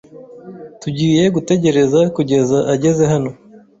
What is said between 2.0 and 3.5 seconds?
kugeza ageze hano.